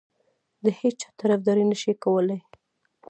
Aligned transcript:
د 0.63 0.65
هیچا 0.79 1.09
طرفداري 1.19 1.65
نه 1.71 1.77
شي 1.81 1.93
کولای. 2.03 2.41